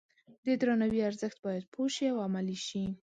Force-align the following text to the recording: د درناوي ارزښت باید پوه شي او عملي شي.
د 0.45 0.47
درناوي 0.61 0.99
ارزښت 1.09 1.37
باید 1.45 1.63
پوه 1.73 1.87
شي 1.95 2.05
او 2.11 2.17
عملي 2.27 2.57
شي. 2.67 2.83